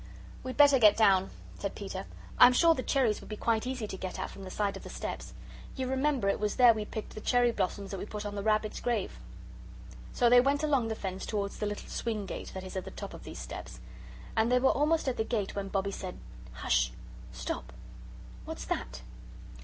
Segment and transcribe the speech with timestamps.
[0.43, 1.29] "We'd better get down,"
[1.59, 2.07] said Peter;
[2.39, 4.81] "I'm sure the cherries would be quite easy to get at from the side of
[4.81, 5.35] the steps.
[5.75, 8.41] You remember it was there we picked the cherry blossoms that we put on the
[8.41, 9.19] rabbit's grave."
[10.11, 12.89] So they went along the fence towards the little swing gate that is at the
[12.89, 13.79] top of these steps.
[14.35, 16.17] And they were almost at the gate when Bobbie said:
[16.53, 16.91] "Hush.
[17.31, 17.71] Stop!
[18.45, 19.03] What's that?"